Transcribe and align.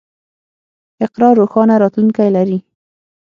اقرا 1.05 1.29
روښانه 1.39 1.75
راتلونکی 1.83 2.29
لري. 2.35 2.59